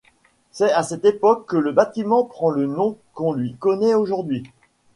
[0.51, 4.41] C'est à cette époque que le bâtiment prend le nom qu'on lui connait aujourd'hui.